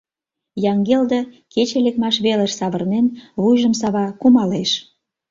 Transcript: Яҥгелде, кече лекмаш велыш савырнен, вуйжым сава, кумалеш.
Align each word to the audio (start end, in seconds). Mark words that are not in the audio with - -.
Яҥгелде, 0.71 1.19
кече 1.53 1.77
лекмаш 1.85 2.15
велыш 2.25 2.51
савырнен, 2.59 3.05
вуйжым 3.41 3.73
сава, 3.79 4.05
кумалеш. 4.21 4.71